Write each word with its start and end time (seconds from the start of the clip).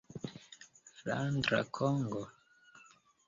Flandra 0.99 1.61
Kongo? 1.75 2.23